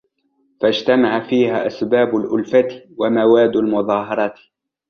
فَاجْتَمَعَ 0.61 1.27
فِيهَا 1.29 1.67
أَسْبَابُ 1.67 2.15
الْأُلْفَةِ 2.15 2.81
وَمَوَادُّ 2.97 3.55
الْمُظَاهَرَةِ 3.55 4.33